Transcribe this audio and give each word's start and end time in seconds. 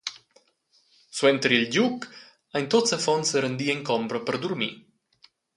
Suenter 1.17 1.51
il 1.59 1.67
giug 1.73 1.97
ein 2.55 2.67
tuts 2.71 2.95
affons 2.97 3.27
serendi 3.31 3.67
en 3.75 3.81
combra 3.89 4.19
per 4.25 4.35
durmir. 4.41 4.73